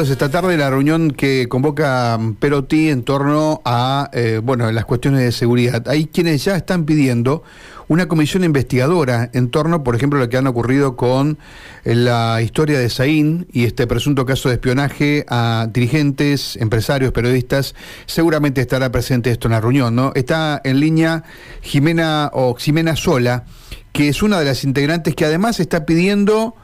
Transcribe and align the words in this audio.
Esta 0.00 0.30
tarde 0.30 0.56
la 0.56 0.70
reunión 0.70 1.10
que 1.10 1.48
convoca 1.48 2.16
Perotti 2.38 2.88
en 2.88 3.02
torno 3.02 3.60
a 3.64 4.08
eh, 4.12 4.40
bueno 4.40 4.70
las 4.70 4.84
cuestiones 4.84 5.22
de 5.22 5.32
seguridad. 5.32 5.88
Hay 5.88 6.06
quienes 6.06 6.44
ya 6.44 6.54
están 6.54 6.84
pidiendo 6.84 7.42
una 7.88 8.06
comisión 8.06 8.44
investigadora 8.44 9.28
en 9.32 9.50
torno, 9.50 9.82
por 9.82 9.96
ejemplo, 9.96 10.20
a 10.20 10.22
lo 10.22 10.28
que 10.28 10.36
han 10.36 10.46
ocurrido 10.46 10.94
con 10.94 11.36
eh, 11.84 11.96
la 11.96 12.40
historia 12.40 12.78
de 12.78 12.90
Saín 12.90 13.48
y 13.52 13.64
este 13.64 13.88
presunto 13.88 14.24
caso 14.24 14.48
de 14.48 14.54
espionaje 14.54 15.26
a 15.28 15.66
dirigentes, 15.68 16.54
empresarios, 16.54 17.10
periodistas. 17.10 17.74
Seguramente 18.06 18.60
estará 18.60 18.92
presente 18.92 19.32
esto 19.32 19.48
en 19.48 19.52
la 19.54 19.60
reunión, 19.60 19.96
¿no? 19.96 20.12
Está 20.14 20.60
en 20.62 20.78
línea 20.78 21.24
Jimena 21.60 22.30
o 22.34 22.54
Ximena 22.56 22.94
Sola, 22.94 23.46
que 23.92 24.08
es 24.08 24.22
una 24.22 24.38
de 24.38 24.44
las 24.44 24.62
integrantes 24.62 25.16
que 25.16 25.24
además 25.24 25.58
está 25.58 25.84
pidiendo 25.84 26.54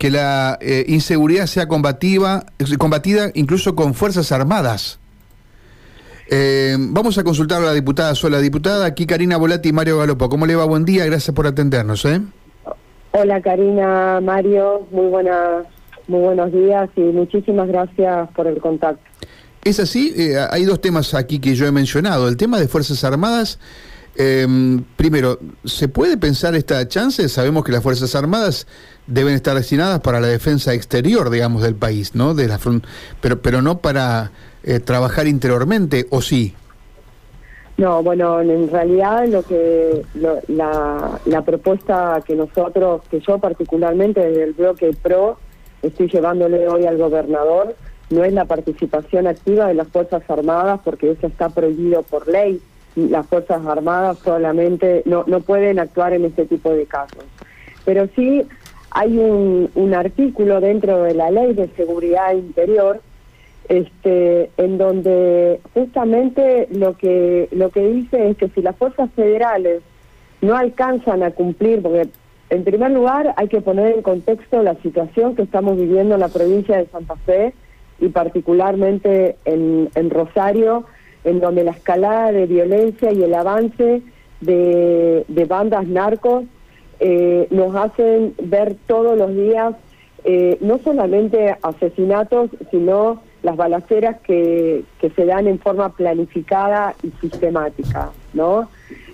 que 0.00 0.10
la 0.10 0.56
eh, 0.62 0.86
inseguridad 0.88 1.44
sea 1.44 1.68
combativa, 1.68 2.46
combatida 2.78 3.30
incluso 3.34 3.76
con 3.76 3.92
Fuerzas 3.92 4.32
Armadas. 4.32 4.98
Eh, 6.30 6.74
vamos 6.78 7.18
a 7.18 7.22
consultar 7.22 7.60
a 7.60 7.66
la 7.66 7.74
diputada 7.74 8.14
sola. 8.14 8.40
Diputada, 8.40 8.86
aquí 8.86 9.04
Karina 9.04 9.36
Volati 9.36 9.68
y 9.68 9.72
Mario 9.74 9.98
Galopo. 9.98 10.30
¿Cómo 10.30 10.46
le 10.46 10.56
va? 10.56 10.64
Buen 10.64 10.86
día, 10.86 11.04
gracias 11.04 11.34
por 11.36 11.46
atendernos. 11.46 12.06
¿eh? 12.06 12.22
Hola 13.10 13.42
Karina, 13.42 14.22
Mario, 14.22 14.86
muy, 14.90 15.08
buena, 15.08 15.64
muy 16.08 16.20
buenos 16.20 16.50
días 16.50 16.88
y 16.96 17.02
muchísimas 17.02 17.68
gracias 17.68 18.30
por 18.34 18.46
el 18.46 18.58
contacto. 18.58 19.02
Es 19.62 19.80
así, 19.80 20.14
eh, 20.16 20.38
hay 20.50 20.64
dos 20.64 20.80
temas 20.80 21.12
aquí 21.12 21.40
que 21.40 21.54
yo 21.54 21.66
he 21.66 21.72
mencionado. 21.72 22.26
El 22.26 22.38
tema 22.38 22.58
de 22.58 22.68
Fuerzas 22.68 23.04
Armadas 23.04 23.58
eh, 24.16 24.46
primero, 24.96 25.38
¿se 25.64 25.88
puede 25.88 26.16
pensar 26.16 26.54
esta 26.54 26.86
chance? 26.88 27.28
Sabemos 27.28 27.64
que 27.64 27.72
las 27.72 27.82
Fuerzas 27.82 28.14
Armadas 28.14 28.66
deben 29.06 29.34
estar 29.34 29.54
destinadas 29.54 30.00
para 30.00 30.20
la 30.20 30.26
defensa 30.26 30.74
exterior, 30.74 31.30
digamos, 31.30 31.62
del 31.62 31.74
país, 31.74 32.14
¿no? 32.14 32.34
De 32.34 32.48
la 32.48 32.58
pero, 33.20 33.40
pero 33.40 33.62
no 33.62 33.78
para 33.78 34.32
eh, 34.62 34.80
trabajar 34.80 35.26
interiormente, 35.26 36.06
¿o 36.10 36.22
sí? 36.22 36.54
No, 37.76 38.02
bueno, 38.02 38.42
en 38.42 38.70
realidad 38.70 39.26
lo 39.26 39.42
que 39.42 40.02
la, 40.14 41.18
la 41.24 41.42
propuesta 41.42 42.20
que 42.26 42.34
nosotros, 42.34 43.00
que 43.10 43.20
yo 43.20 43.38
particularmente 43.38 44.20
desde 44.20 44.44
el 44.44 44.52
bloque 44.52 44.94
PRO 45.02 45.38
estoy 45.80 46.10
llevándole 46.10 46.68
hoy 46.68 46.84
al 46.84 46.98
gobernador, 46.98 47.74
no 48.10 48.24
es 48.24 48.34
la 48.34 48.44
participación 48.44 49.26
activa 49.26 49.68
de 49.68 49.74
las 49.74 49.88
Fuerzas 49.88 50.22
Armadas, 50.28 50.80
porque 50.84 51.12
eso 51.12 51.26
está 51.26 51.48
prohibido 51.48 52.02
por 52.02 52.28
ley 52.28 52.60
las 52.96 53.26
Fuerzas 53.26 53.64
Armadas 53.66 54.18
solamente 54.18 55.02
no, 55.04 55.24
no 55.26 55.40
pueden 55.40 55.78
actuar 55.78 56.12
en 56.12 56.24
este 56.24 56.46
tipo 56.46 56.72
de 56.72 56.86
casos. 56.86 57.24
Pero 57.84 58.08
sí 58.14 58.46
hay 58.90 59.18
un, 59.18 59.70
un 59.74 59.94
artículo 59.94 60.60
dentro 60.60 61.02
de 61.02 61.14
la 61.14 61.30
Ley 61.30 61.54
de 61.54 61.68
Seguridad 61.76 62.34
Interior 62.34 63.00
este, 63.70 64.50
en 64.56 64.78
donde 64.78 65.60
justamente 65.74 66.66
lo 66.72 66.96
que, 66.96 67.48
lo 67.52 67.70
que 67.70 67.86
dice 67.86 68.30
es 68.30 68.36
que 68.36 68.48
si 68.48 68.62
las 68.62 68.74
fuerzas 68.74 69.08
federales 69.12 69.82
no 70.40 70.56
alcanzan 70.56 71.22
a 71.22 71.30
cumplir, 71.30 71.80
porque 71.80 72.08
en 72.50 72.64
primer 72.64 72.90
lugar 72.90 73.32
hay 73.36 73.46
que 73.46 73.60
poner 73.60 73.94
en 73.94 74.02
contexto 74.02 74.64
la 74.64 74.74
situación 74.82 75.36
que 75.36 75.42
estamos 75.42 75.76
viviendo 75.76 76.14
en 76.14 76.20
la 76.20 76.28
provincia 76.28 76.78
de 76.78 76.86
Santa 76.86 77.14
Fe 77.14 77.54
y 78.00 78.08
particularmente 78.08 79.36
en, 79.44 79.88
en 79.94 80.10
Rosario, 80.10 80.84
en 81.24 81.40
donde 81.40 81.64
la 81.64 81.72
escalada 81.72 82.32
de 82.32 82.46
violencia 82.46 83.12
y 83.12 83.22
el 83.22 83.34
avance 83.34 84.02
de, 84.40 85.46
bandas 85.48 85.86
narcos 85.86 86.44
eh, 86.98 87.46
nos 87.50 87.74
hacen 87.74 88.34
ver 88.42 88.76
todos 88.86 89.16
los 89.16 89.34
días 89.34 89.74
eh, 90.24 90.58
no 90.60 90.78
solamente 90.78 91.56
asesinatos, 91.62 92.50
sino 92.70 93.22
las 93.42 93.56
balaceras 93.56 94.20
que, 94.20 94.84
que 95.00 95.10
se 95.10 95.24
dan 95.24 95.46
en 95.46 95.58
forma 95.58 95.90
planificada 95.90 96.94
y 97.02 97.10
sistemática, 97.22 98.10
¿no? 98.34 98.68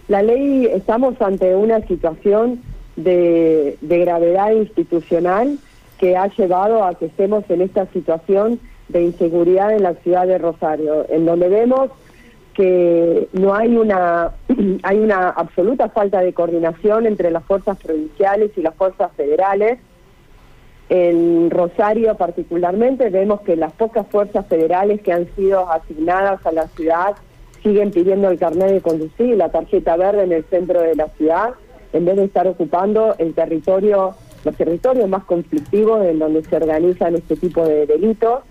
La 0.09 0.23
ley, 0.23 0.67
estamos 0.67 1.21
ante 1.21 1.55
una 1.55 1.81
situación 1.87 2.63
de, 2.97 3.77
de 3.81 3.99
gravedad 3.99 4.51
institucional 4.53 5.59
que 5.99 6.17
ha 6.17 6.27
llevado 6.29 6.85
a 6.85 6.95
que 6.95 7.07
estemos 7.07 7.45
en 7.51 7.61
esta 7.61 7.87
situación 7.87 8.61
de 8.89 9.03
inseguridad 9.03 9.73
en 9.73 9.83
la 9.83 9.95
ciudad 9.95 10.27
de 10.27 10.39
Rosario, 10.39 11.07
en 11.09 11.27
donde 11.27 11.49
vemos 11.49 11.91
que 12.55 13.29
no 13.33 13.55
hay 13.55 13.77
una 13.77 14.33
hay 14.83 14.99
una 14.99 15.29
absoluta 15.29 15.91
falta 15.91 16.21
de 16.21 16.33
coordinación 16.33 17.07
entre 17.07 17.31
las 17.31 17.45
fuerzas 17.45 17.77
provinciales 17.79 18.51
y 18.57 18.63
las 18.63 18.75
fuerzas 18.75 19.13
federales. 19.17 19.79
En 20.89 21.51
Rosario 21.51 22.15
particularmente 22.17 23.11
vemos 23.11 23.41
que 23.43 23.57
las 23.57 23.73
pocas 23.73 24.07
fuerzas 24.07 24.47
federales 24.47 25.03
que 25.03 25.13
han 25.13 25.27
sido 25.35 25.71
asignadas 25.71 26.45
a 26.47 26.53
la 26.53 26.69
ciudad 26.69 27.17
siguen 27.63 27.91
pidiendo 27.91 28.31
el 28.31 28.39
carnet 28.39 28.71
de 28.71 28.81
conducir, 28.81 29.37
la 29.37 29.49
tarjeta 29.49 29.97
verde 29.97 30.23
en 30.23 30.33
el 30.33 30.45
centro 30.45 30.81
de 30.81 30.95
la 30.95 31.09
ciudad, 31.09 31.55
en 31.93 32.05
vez 32.05 32.17
de 32.17 32.25
estar 32.25 32.47
ocupando 32.47 33.17
el 33.19 33.35
territorio, 33.35 34.15
los 34.45 34.57
territorios 34.57 35.09
más 35.09 35.25
conflictivos 35.25 36.07
en 36.07 36.21
donde 36.21 36.45
se 36.45 36.55
organizan 36.55 37.17
este 37.17 37.35
tipo 37.37 37.67
de 37.67 37.87
delitos. 37.87 38.45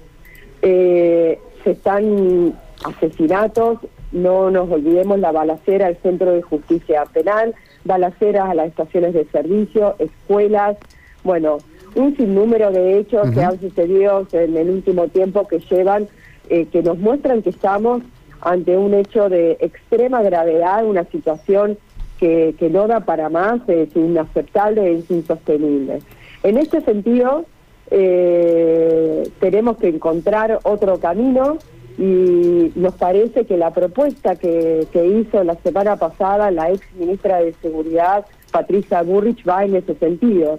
Eh, 0.68 1.40
se 1.64 1.72
están 1.72 2.56
asesinatos, 2.84 3.78
no 4.12 4.50
nos 4.50 4.68
olvidemos 4.72 5.20
la 5.20 5.32
balacera 5.32 5.86
al 5.86 5.98
Centro 5.98 6.32
de 6.32 6.42
Justicia 6.42 7.04
Penal, 7.06 7.54
balaceras 7.84 8.50
a 8.50 8.56
las 8.56 8.70
estaciones 8.70 9.14
de 9.14 9.26
servicio, 9.26 9.96
escuelas, 10.00 10.76
bueno, 11.24 11.60
un 11.94 12.18
sinnúmero 12.18 12.72
de 12.72 12.98
hechos 12.98 13.30
que 13.30 13.44
han 13.44 13.60
sucedido 13.60 14.26
en 14.32 14.58
el 14.58 14.72
último 14.72 15.08
tiempo 15.08 15.48
que 15.48 15.60
llevan, 15.60 16.08
eh, 16.50 16.66
que 16.72 16.82
nos 16.82 16.98
muestran 16.98 17.44
que 17.44 17.52
estamos 17.52 18.02
ante 18.42 18.76
un 18.76 18.96
hecho 18.96 19.30
de 19.30 19.58
extrema 19.60 20.24
gravedad, 20.24 20.84
una 20.84 21.04
situación 21.06 21.78
que, 22.20 22.56
que 22.58 22.72
no 22.72 22.88
da 22.88 23.02
para 23.02 23.30
más, 23.30 23.62
es 23.70 23.96
inaceptable, 23.96 24.96
es 24.98 25.12
insostenible. 25.12 26.00
En 26.42 26.58
este 26.58 26.82
sentido, 26.82 27.46
eh, 27.92 29.30
tenemos 29.40 29.78
que 29.78 29.88
encontrar 29.90 30.60
otro 30.64 31.00
camino 31.00 31.58
y 31.98 32.72
nos 32.76 32.96
parece 32.96 33.46
que 33.46 33.58
la 33.58 33.72
propuesta 33.72 34.36
que, 34.36 34.88
que 34.92 35.06
hizo 35.06 35.44
la 35.44 35.56
semana 35.56 35.96
pasada 35.96 36.52
la 36.52 36.72
ex 36.72 36.82
ministra 36.96 37.38
de 37.40 37.54
Seguridad, 37.62 38.26
Patricia 38.52 39.02
Burrich, 39.02 39.48
va 39.48 39.64
en 39.64 39.76
ese 39.76 39.96
sentido. 39.96 40.58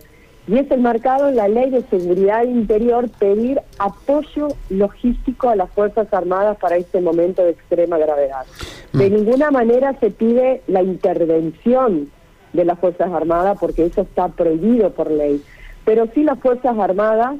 Y 0.48 0.58
es 0.58 0.70
enmarcado 0.70 1.28
en 1.28 1.36
la 1.36 1.48
Ley 1.48 1.70
de 1.70 1.82
Seguridad 1.82 2.44
Interior 2.44 3.08
pedir 3.18 3.60
apoyo 3.78 4.48
logístico 4.70 5.48
a 5.48 5.56
las 5.56 5.68
Fuerzas 5.70 6.06
Armadas 6.12 6.56
para 6.58 6.76
este 6.76 7.00
momento 7.00 7.42
de 7.42 7.50
extrema 7.50 7.98
gravedad. 7.98 8.46
De 8.92 9.10
mm. 9.10 9.14
ninguna 9.14 9.50
manera 9.50 9.98
se 9.98 10.10
pide 10.10 10.62
la 10.68 10.82
intervención 10.82 12.10
de 12.52 12.64
las 12.64 12.78
Fuerzas 12.78 13.12
Armadas 13.12 13.58
porque 13.60 13.86
eso 13.86 14.02
está 14.02 14.28
prohibido 14.28 14.90
por 14.90 15.10
ley. 15.10 15.42
Pero 15.86 16.08
sí 16.14 16.22
las 16.24 16.38
Fuerzas 16.40 16.78
Armadas 16.78 17.36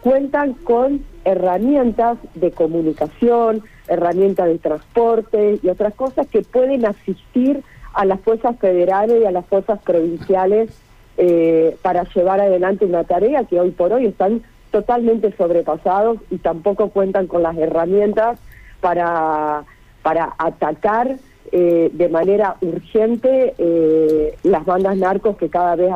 cuentan 0.00 0.54
con 0.54 1.04
herramientas 1.24 2.16
de 2.34 2.50
comunicación, 2.50 3.62
herramientas 3.88 4.46
de 4.46 4.58
transporte 4.58 5.60
y 5.62 5.68
otras 5.68 5.92
cosas 5.94 6.26
que 6.28 6.42
pueden 6.42 6.86
asistir 6.86 7.62
a 7.92 8.04
las 8.04 8.20
fuerzas 8.20 8.58
federales 8.58 9.20
y 9.20 9.26
a 9.26 9.30
las 9.30 9.44
fuerzas 9.46 9.80
provinciales 9.82 10.70
eh, 11.18 11.76
para 11.82 12.04
llevar 12.14 12.40
adelante 12.40 12.86
una 12.86 13.04
tarea 13.04 13.44
que 13.44 13.60
hoy 13.60 13.70
por 13.70 13.92
hoy 13.92 14.06
están 14.06 14.42
totalmente 14.70 15.30
sobrepasados 15.36 16.18
y 16.30 16.38
tampoco 16.38 16.88
cuentan 16.88 17.26
con 17.26 17.42
las 17.42 17.56
herramientas 17.58 18.38
para, 18.80 19.64
para 20.02 20.34
atacar 20.38 21.16
eh, 21.54 21.90
de 21.92 22.08
manera 22.08 22.56
urgente 22.62 23.52
eh, 23.58 24.34
las 24.42 24.64
bandas 24.64 24.96
narcos 24.96 25.36
que 25.36 25.50
cada 25.50 25.76
vez 25.76 25.90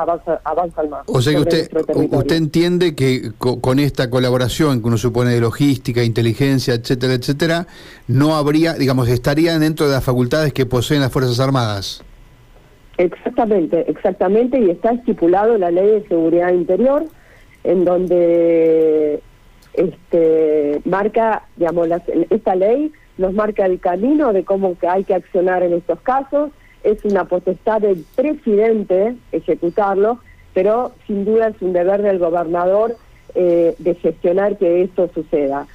avanzan 0.45 0.91
más. 0.91 1.05
O 1.07 1.23
sea 1.23 1.33
que 1.33 1.41
usted, 1.41 1.71
usted 2.11 2.37
entiende 2.37 2.95
que 2.95 3.33
con 3.39 3.79
esta 3.79 4.11
colaboración 4.11 4.83
que 4.83 4.89
uno 4.89 4.99
supone 4.99 5.31
de 5.31 5.41
logística, 5.41 6.05
inteligencia, 6.05 6.75
etcétera, 6.75 7.15
etcétera, 7.15 7.67
no 8.07 8.37
habría, 8.37 8.75
digamos, 8.75 9.09
estarían 9.09 9.61
dentro 9.61 9.87
de 9.87 9.93
las 9.93 10.05
facultades 10.05 10.53
que 10.53 10.67
poseen 10.67 11.01
las 11.01 11.11
Fuerzas 11.11 11.41
Armadas. 11.41 12.05
Exactamente, 12.99 13.91
exactamente, 13.91 14.61
y 14.61 14.69
está 14.69 14.91
estipulado 14.91 15.55
en 15.55 15.63
la 15.63 15.71
Ley 15.71 15.87
de 15.87 16.09
Seguridad 16.09 16.53
Interior, 16.53 17.07
en 17.65 17.87
donde 17.87 19.23
este, 19.73 20.83
marca, 20.85 21.45
digamos, 21.57 21.89
esta 22.29 22.55
ley 22.55 22.93
nos 23.19 23.33
marca 23.35 23.67
el 23.67 23.81
camino 23.81 24.33
de 24.33 24.45
cómo 24.45 24.77
hay 24.89 25.05
que 25.05 25.15
accionar 25.15 25.63
en 25.63 25.73
estos 25.73 26.01
casos. 26.01 26.51
Es 26.85 27.05
una 27.05 27.25
potestad 27.25 27.81
del 27.81 28.05
presidente 28.15 29.17
ejecutarlo, 29.33 30.21
pero 30.55 30.93
sin 31.07 31.25
duda 31.25 31.49
es 31.49 31.61
un 31.61 31.73
deber 31.73 32.03
del 32.03 32.19
gobernador 32.19 32.97
eh, 33.35 33.75
de 33.79 33.95
gestionar 33.95 34.57
que 34.57 34.83
esto 34.83 35.11
suceda. 35.13 35.67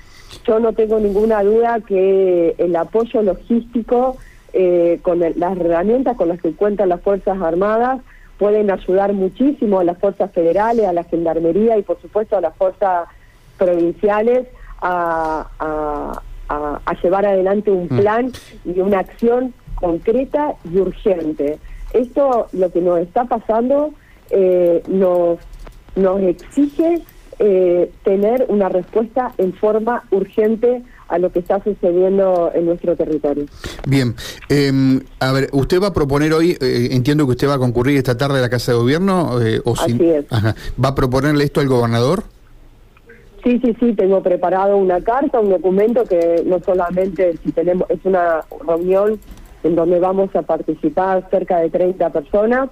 Yo 0.46 0.60
no 0.60 0.74
tengo 0.74 1.00
ninguna 1.00 1.44
duda 1.44 1.82
que 1.82 2.56
el 2.58 2.76
apoyo 2.76 3.22
logístico 3.22 4.18
eh, 4.54 5.00
con 5.02 5.20
las 5.20 5.58
herramientas 5.58 6.18
con 6.18 6.28
las 6.28 6.42
que 6.42 6.54
cuentan 6.54 6.90
las 6.90 7.02
Fuerzas 7.02 7.42
Armadas 7.42 8.02
pueden 8.42 8.72
ayudar 8.72 9.14
muchísimo 9.14 9.80
a 9.80 9.84
las 9.84 10.00
fuerzas 10.00 10.32
federales, 10.32 10.88
a 10.88 10.94
la 10.94 11.04
gendarmería 11.04 11.78
y 11.78 11.84
por 11.84 12.02
supuesto 12.02 12.36
a 12.36 12.42
las 12.42 12.56
fuerzas 12.56 13.08
provinciales 13.56 14.48
a, 14.82 16.20
llevar 17.02 17.26
adelante 17.26 17.72
un 17.72 17.86
mm. 17.86 17.98
plan 18.00 18.32
y 18.66 18.80
una 18.80 19.00
acción 19.00 19.54
concreta 19.76 20.56
y 20.72 20.78
urgente. 20.78 21.60
Esto, 21.94 22.48
lo 22.54 22.72
que 22.72 22.82
nos 22.82 23.00
está 23.00 23.26
pasando, 23.26 23.92
eh, 24.30 24.82
nos, 24.88 25.40
nos 25.96 26.22
exige 26.22 27.02
eh, 27.40 27.92
tener 28.04 28.46
una 28.50 28.70
respuesta 28.70 29.34
en 29.38 29.52
forma 29.54 30.04
urgente 30.12 30.84
a 31.08 31.18
lo 31.18 31.32
que 31.32 31.40
está 31.40 31.62
sucediendo 31.64 32.52
en 32.54 32.68
nuestro 32.68 32.96
territorio. 32.96 33.46
Bien, 33.88 34.16
em, 34.48 35.02
a 35.20 35.32
ver, 35.32 35.50
usted 35.52 35.82
va 35.82 35.88
a 35.88 35.94
proponer 35.94 36.34
hoy, 36.34 36.58
eh, 36.62 36.90
entiendo 36.92 37.26
que 37.26 37.32
usted 37.32 37.50
va 37.50 37.56
a 37.56 37.58
concurrir 37.58 37.98
esta 37.98 38.16
tarde 38.16 38.40
a 38.40 38.42
la 38.42 38.50
Casa 38.50 38.72
de 38.72 38.78
Gobierno, 38.78 39.42
eh, 39.42 39.60
o 39.66 39.74
Así 39.74 39.98
es. 40.02 40.26
¿va 40.32 40.90
a 40.90 40.96
proponerle 40.96 41.44
esto 41.44 41.60
al 41.60 41.68
gobernador? 41.68 42.24
Sí, 43.44 43.60
sí, 43.64 43.76
sí, 43.80 43.94
tengo 43.94 44.22
preparado 44.22 44.78
una 44.78 45.02
carta, 45.02 45.40
un 45.40 45.50
documento 45.50 46.04
que 46.04 46.44
no 46.46 46.60
solamente 46.60 47.38
si 47.38 47.52
tenemos, 47.52 47.90
es 47.90 48.00
una 48.04 48.42
reunión 48.68 49.20
en 49.64 49.76
donde 49.76 50.00
vamos 50.00 50.36
a 50.36 50.44
participar 50.44 51.28
cerca 51.32 51.60
de 51.60 51.70
30 51.70 52.10
personas, 52.12 52.70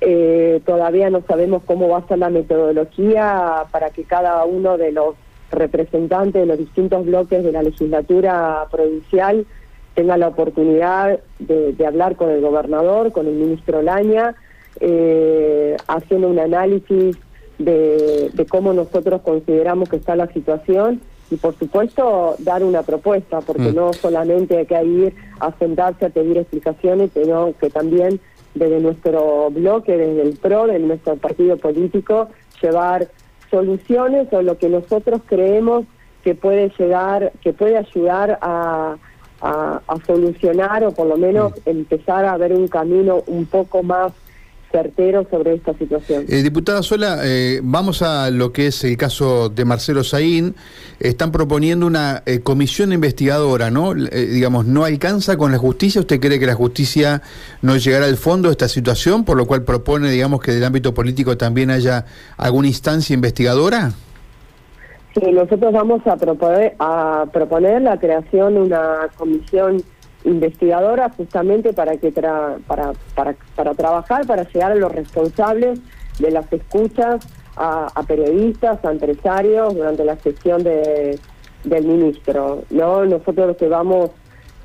eh, 0.00 0.60
todavía 0.64 1.10
no 1.10 1.22
sabemos 1.26 1.62
cómo 1.64 1.88
va 1.88 1.98
a 1.98 2.06
ser 2.06 2.18
la 2.18 2.30
metodología 2.30 3.64
para 3.72 3.90
que 3.90 4.04
cada 4.04 4.44
uno 4.44 4.76
de 4.76 4.92
los 4.92 5.14
representantes 5.50 6.42
de 6.42 6.46
los 6.46 6.58
distintos 6.58 7.06
bloques 7.06 7.42
de 7.42 7.52
la 7.52 7.62
legislatura 7.62 8.66
provincial 8.70 9.46
tenga 9.94 10.16
la 10.16 10.28
oportunidad 10.28 11.20
de, 11.38 11.86
hablar 11.86 12.16
con 12.16 12.30
el 12.30 12.40
gobernador, 12.40 13.12
con 13.12 13.26
el 13.26 13.34
ministro 13.34 13.82
Laña, 13.82 14.34
eh, 14.80 15.76
haciendo 15.86 16.28
un 16.28 16.38
análisis 16.38 17.16
de, 17.58 18.46
cómo 18.48 18.72
nosotros 18.72 19.22
consideramos 19.22 19.88
que 19.88 19.96
está 19.96 20.16
la 20.16 20.26
situación 20.32 21.00
y 21.30 21.36
por 21.36 21.56
supuesto 21.56 22.36
dar 22.38 22.62
una 22.62 22.82
propuesta, 22.82 23.40
porque 23.40 23.72
mm. 23.72 23.74
no 23.74 23.92
solamente 23.92 24.58
hay 24.58 24.66
que 24.66 24.84
ir 24.84 25.14
a 25.40 25.52
sentarse 25.58 26.06
a 26.06 26.10
pedir 26.10 26.38
explicaciones, 26.38 27.10
sino 27.14 27.54
que 27.58 27.70
también 27.70 28.20
desde 28.54 28.80
nuestro 28.80 29.50
bloque, 29.50 29.96
desde 29.96 30.22
el 30.22 30.36
PRO, 30.36 30.66
de 30.66 30.78
nuestro 30.78 31.16
partido 31.16 31.56
político, 31.56 32.28
llevar 32.62 33.08
soluciones 33.50 34.32
o 34.32 34.42
lo 34.42 34.58
que 34.58 34.68
nosotros 34.68 35.22
creemos 35.26 35.86
que 36.22 36.34
puede 36.34 36.70
llegar, 36.78 37.32
que 37.42 37.52
puede 37.52 37.76
ayudar 37.76 38.38
a, 38.40 38.96
a, 39.40 39.80
solucionar 40.06 40.84
o 40.84 40.92
por 40.92 41.06
lo 41.06 41.16
menos 41.16 41.52
mm. 41.52 41.70
empezar 41.70 42.24
a 42.24 42.36
ver 42.36 42.52
un 42.52 42.68
camino 42.68 43.22
un 43.26 43.46
poco 43.46 43.82
más 43.82 44.12
certero 44.74 45.24
sobre 45.30 45.54
esta 45.54 45.72
situación. 45.74 46.24
Eh, 46.28 46.42
diputada 46.42 46.82
Sola, 46.82 47.20
eh, 47.22 47.60
vamos 47.62 48.02
a 48.02 48.28
lo 48.32 48.52
que 48.52 48.66
es 48.66 48.82
el 48.82 48.96
caso 48.96 49.48
de 49.48 49.64
Marcelo 49.64 50.02
Saín. 50.02 50.56
Están 50.98 51.30
proponiendo 51.30 51.86
una 51.86 52.24
eh, 52.26 52.40
comisión 52.40 52.92
investigadora, 52.92 53.70
¿no? 53.70 53.94
digamos, 53.94 54.66
¿no 54.66 54.84
alcanza 54.84 55.36
con 55.36 55.52
la 55.52 55.58
justicia? 55.58 56.00
¿Usted 56.00 56.18
cree 56.18 56.40
que 56.40 56.46
la 56.46 56.54
justicia 56.54 57.22
no 57.62 57.76
llegará 57.76 58.06
al 58.06 58.16
fondo 58.16 58.48
de 58.48 58.52
esta 58.52 58.66
situación, 58.66 59.24
por 59.24 59.36
lo 59.36 59.46
cual 59.46 59.62
propone, 59.62 60.10
digamos, 60.10 60.40
que 60.40 60.50
del 60.50 60.64
ámbito 60.64 60.92
político 60.92 61.36
también 61.36 61.70
haya 61.70 62.06
alguna 62.36 62.66
instancia 62.66 63.14
investigadora? 63.14 63.92
Sí, 65.14 65.30
nosotros 65.30 65.72
vamos 65.72 66.04
a 66.08 66.16
proponer, 66.16 66.74
a 66.80 67.26
proponer 67.32 67.82
la 67.82 67.96
creación 67.96 68.54
de 68.54 68.60
una 68.62 69.08
comisión 69.16 69.84
investigadora 70.24 71.10
justamente 71.10 71.72
para 71.72 71.96
que 71.96 72.10
para, 72.10 72.56
para, 73.14 73.34
para 73.54 73.74
trabajar, 73.74 74.26
para 74.26 74.44
llegar 74.44 74.72
a 74.72 74.74
los 74.74 74.90
responsables 74.92 75.80
de 76.18 76.30
las 76.30 76.50
escuchas 76.52 77.26
a, 77.56 78.02
periodistas, 78.06 78.84
a 78.84 78.90
empresarios 78.90 79.74
durante 79.74 80.04
la 80.04 80.16
sesión 80.16 80.62
de, 80.64 81.18
del 81.62 81.84
ministro. 81.84 82.64
no 82.70 83.04
Nosotros 83.04 83.48
lo 83.48 83.56
que 83.56 83.68
vamos 83.68 84.10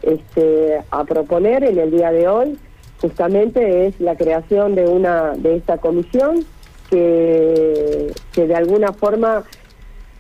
este, 0.02 0.82
a 0.90 1.04
proponer 1.04 1.64
en 1.64 1.78
el 1.78 1.92
día 1.92 2.12
de 2.12 2.28
hoy 2.28 2.58
justamente 3.02 3.88
es 3.88 4.00
la 4.00 4.16
creación 4.16 4.76
de 4.76 4.88
una 4.88 5.34
de 5.36 5.58
esta 5.58 5.78
comisión 5.78 6.46
que, 6.90 8.12
que 8.34 8.48
de 8.48 8.56
alguna 8.56 8.94
forma 8.94 9.44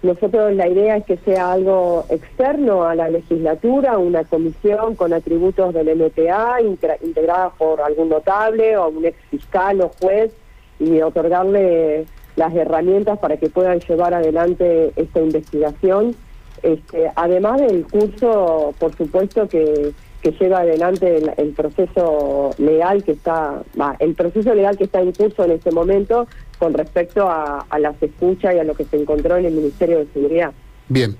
nosotros 0.02 0.54
la 0.54 0.68
idea 0.68 0.98
es 0.98 1.06
que 1.06 1.18
sea 1.18 1.52
algo 1.52 2.06
externo 2.10 2.86
a 2.86 2.96
la 2.96 3.10
legislatura, 3.10 3.98
una 3.98 4.24
comisión 4.24 4.96
con 4.96 5.12
atributos 5.12 5.74
del 5.74 5.94
MPA 5.96 6.62
integrada 6.62 7.50
por 7.58 7.82
algún 7.82 8.08
notable 8.08 8.78
o 8.78 8.88
un 8.88 9.06
ex 9.06 9.18
fiscal 9.30 9.82
o 9.82 9.92
juez 10.00 10.32
y 10.80 11.02
otorgarle 11.02 12.06
las 12.38 12.56
herramientas 12.56 13.20
para 13.20 13.36
que 13.36 13.50
puedan 13.50 13.82
llevar 13.82 14.14
adelante 14.14 14.94
esta 14.96 15.20
investigación. 15.20 16.16
Este, 16.64 17.12
además 17.16 17.60
del 17.60 17.86
curso, 17.86 18.74
por 18.80 18.96
supuesto, 18.96 19.50
que, 19.50 19.92
que 20.22 20.32
lleva 20.32 20.60
adelante 20.60 21.22
el, 21.38 21.50
proceso 21.52 22.52
legal 22.58 23.04
que 23.04 23.14
está, 23.14 23.64
el 24.00 24.16
proceso 24.16 24.54
legal 24.54 24.78
que 24.78 24.84
está 24.86 25.02
en 25.02 25.12
curso 25.14 25.46
en 25.46 25.52
este 25.52 25.72
momento 25.72 26.28
con 26.58 26.74
respecto 26.74 27.30
a, 27.30 27.66
las 27.80 28.02
escuchas 28.02 28.54
y 28.56 28.60
a 28.60 28.64
lo 28.64 28.76
que 28.76 28.84
se 28.86 28.98
encontró 28.98 29.38
en 29.38 29.46
el 29.46 29.54
Ministerio 29.54 30.00
de 30.00 30.08
Seguridad. 30.14 30.52
Bien. 30.90 31.16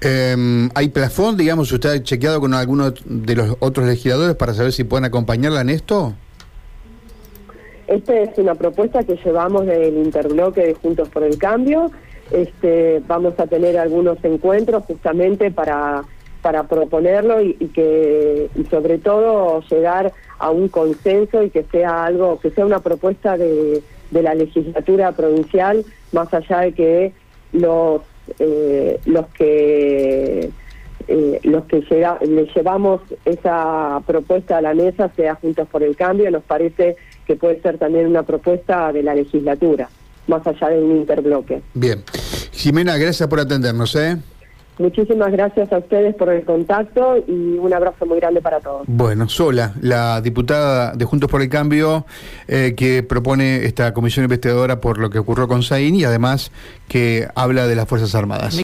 Em, 0.00 0.68
¿Hay 0.74 0.88
plafón, 0.88 1.36
digamos, 1.36 1.70
usted 1.72 1.90
ha 1.90 2.02
chequeado 2.02 2.40
con 2.40 2.52
alguno 2.54 2.92
de 3.04 3.36
los 3.36 3.56
otros 3.60 3.86
legisladores 3.86 4.36
para 4.36 4.52
saber 4.52 4.72
si 4.72 4.84
pueden 4.84 5.04
acompañarla 5.04 5.60
en 5.60 5.70
esto? 5.70 6.14
Esta 7.86 8.18
es 8.18 8.36
una 8.36 8.54
propuesta 8.54 9.04
que 9.04 9.16
llevamos 9.16 9.66
del 9.66 9.96
interbloque 9.96 10.62
de 10.66 10.74
Juntos 10.74 11.08
por 11.08 11.22
el 11.22 11.38
Cambio. 11.38 11.90
Este, 12.30 13.02
vamos 13.06 13.38
a 13.38 13.46
tener 13.46 13.78
algunos 13.78 14.18
encuentros 14.24 14.84
justamente 14.84 15.50
para 15.50 16.02
para 16.42 16.64
proponerlo 16.64 17.40
y, 17.40 17.54
que 17.54 18.50
y 18.54 18.64
sobre 18.64 18.98
todo 18.98 19.62
llegar 19.70 20.12
a 20.38 20.50
un 20.50 20.68
consenso 20.68 21.42
y 21.42 21.50
que 21.50 21.64
sea 21.70 22.04
algo 22.04 22.40
que 22.40 22.50
sea 22.50 22.66
una 22.66 22.80
propuesta 22.80 23.38
de, 23.38 23.82
la 24.10 24.34
legislatura 24.34 25.12
provincial 25.12 25.86
más 26.12 26.34
allá 26.34 26.60
de 26.60 26.72
que 26.72 27.12
los 27.52 28.02
eh, 28.38 29.00
los 29.06 29.26
que 29.28 30.50
eh, 31.08 31.40
los 31.42 31.64
que 31.64 31.80
le 32.26 32.46
llevamos 32.54 33.00
esa 33.24 34.02
propuesta 34.06 34.58
a 34.58 34.60
la 34.60 34.74
mesa 34.74 35.10
sea 35.16 35.36
Juntos 35.36 35.66
por 35.68 35.82
el 35.82 35.96
Cambio 35.96 36.30
nos 36.30 36.42
parece 36.42 36.96
que 37.26 37.36
puede 37.36 37.62
ser 37.62 37.78
también 37.78 38.06
una 38.06 38.24
propuesta 38.24 38.92
de 38.92 39.02
la 39.02 39.14
legislatura 39.14 39.88
más 40.26 40.46
allá 40.46 40.68
de 40.68 40.80
un 40.80 40.98
interbloque. 40.98 41.62
Bien. 41.74 42.04
Jimena, 42.52 42.96
gracias 42.96 43.28
por 43.28 43.40
atendernos, 43.40 43.96
¿eh? 43.96 44.18
Muchísimas 44.78 45.30
gracias 45.32 45.70
a 45.72 45.78
ustedes 45.78 46.14
por 46.14 46.30
el 46.30 46.44
contacto 46.44 47.16
y 47.28 47.58
un 47.58 47.72
abrazo 47.74 48.06
muy 48.06 48.18
grande 48.18 48.40
para 48.40 48.58
todos. 48.60 48.84
Bueno, 48.86 49.28
Sola, 49.28 49.74
la 49.82 50.20
diputada 50.20 50.92
de 50.92 51.04
Juntos 51.04 51.30
por 51.30 51.42
el 51.42 51.48
Cambio, 51.50 52.06
eh, 52.48 52.74
que 52.76 53.02
propone 53.02 53.64
esta 53.66 53.92
comisión 53.92 54.24
investigadora 54.24 54.80
por 54.80 54.98
lo 54.98 55.10
que 55.10 55.18
ocurrió 55.18 55.46
con 55.46 55.62
Saín 55.62 55.94
y 55.94 56.04
además 56.04 56.52
que 56.88 57.28
habla 57.34 57.66
de 57.66 57.76
las 57.76 57.86
Fuerzas 57.86 58.14
Armadas. 58.14 58.54